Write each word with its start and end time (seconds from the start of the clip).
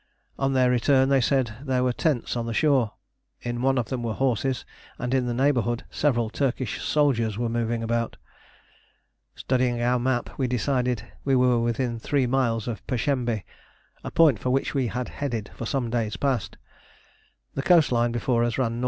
On 0.39 0.53
their 0.53 0.71
return 0.71 1.09
they 1.09 1.21
said 1.21 1.57
there 1.63 1.83
were 1.83 1.93
tents 1.93 2.35
on 2.35 2.47
the 2.47 2.55
shore. 2.55 2.93
In 3.43 3.61
one 3.61 3.77
of 3.77 3.89
them 3.89 4.01
were 4.01 4.15
horses, 4.15 4.65
and 4.97 5.13
in 5.13 5.27
the 5.27 5.33
neighbourhood 5.35 5.85
several 5.91 6.31
Turkish 6.31 6.81
soldiers 6.81 7.37
were 7.37 7.49
moving 7.49 7.83
about. 7.83 8.17
Studying 9.35 9.79
our 9.79 9.99
map, 9.99 10.31
we 10.39 10.47
decided 10.47 11.03
we 11.23 11.35
were 11.35 11.59
within 11.59 11.99
three 11.99 12.25
miles 12.25 12.67
of 12.67 12.83
Pershembé, 12.87 13.43
a 14.03 14.09
point 14.09 14.39
for 14.39 14.49
which 14.49 14.73
we 14.73 14.87
had 14.87 15.07
headed 15.07 15.51
for 15.53 15.67
some 15.67 15.91
days 15.91 16.17
past. 16.17 16.57
The 17.53 17.61
coast 17.61 17.91
line 17.91 18.11
before 18.11 18.43
us 18.43 18.57
ran 18.57 18.73
N.E. 18.77 18.79